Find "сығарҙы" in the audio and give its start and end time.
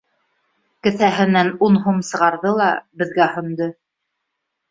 2.09-2.53